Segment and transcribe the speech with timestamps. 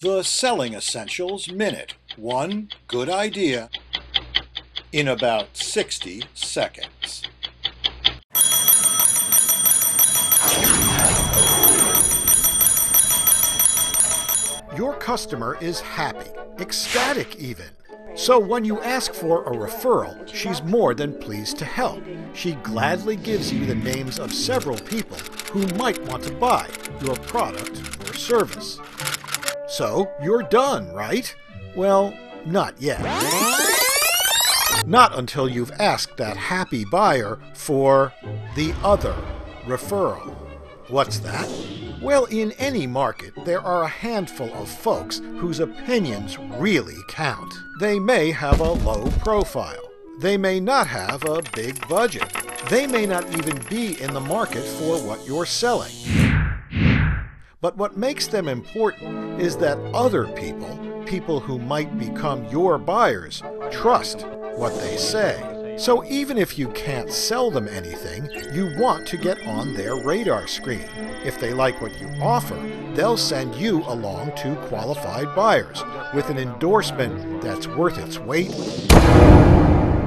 [0.00, 1.94] The Selling Essentials Minute.
[2.16, 3.68] One good idea
[4.92, 7.24] in about 60 seconds.
[14.76, 16.30] Your customer is happy,
[16.60, 17.66] ecstatic even.
[18.14, 22.04] So when you ask for a referral, she's more than pleased to help.
[22.34, 25.18] She gladly gives you the names of several people
[25.50, 26.68] who might want to buy
[27.02, 28.78] your product or service.
[29.68, 31.34] So you're done, right?
[31.76, 33.02] Well, not yet.
[34.86, 38.12] Not until you've asked that happy buyer for
[38.56, 39.14] the other
[39.66, 40.34] referral.
[40.88, 41.46] What's that?
[42.00, 47.52] Well, in any market, there are a handful of folks whose opinions really count.
[47.80, 49.90] They may have a low profile.
[50.20, 52.32] They may not have a big budget.
[52.70, 55.92] They may not even be in the market for what you're selling.
[57.60, 63.42] But what makes them important is that other people, people who might become your buyers,
[63.72, 65.76] trust what they say.
[65.76, 70.46] So even if you can't sell them anything, you want to get on their radar
[70.46, 70.88] screen.
[71.24, 72.54] If they like what you offer,
[72.94, 75.82] they'll send you along to qualified buyers
[76.14, 78.54] with an endorsement that's worth its weight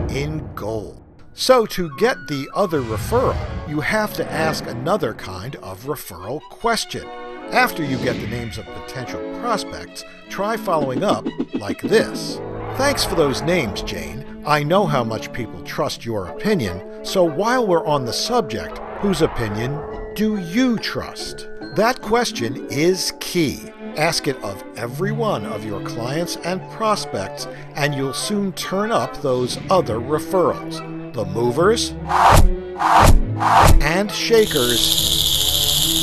[0.09, 1.02] in gold.
[1.33, 3.38] So to get the other referral,
[3.69, 7.08] you have to ask another kind of referral question.
[7.52, 12.38] After you get the names of potential prospects, try following up like this.
[12.77, 14.41] Thanks for those names, Jane.
[14.45, 19.21] I know how much people trust your opinion, so while we're on the subject, whose
[19.21, 19.77] opinion
[20.16, 21.49] do you trust?
[21.75, 23.59] That question is key.
[23.97, 29.21] Ask it of every one of your clients and prospects, and you'll soon turn up
[29.21, 30.80] those other referrals
[31.13, 31.93] the movers
[33.81, 35.30] and shakers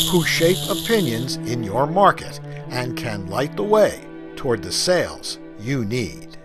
[0.08, 2.40] who shape opinions in your market
[2.70, 6.38] and can light the way toward the sales you need.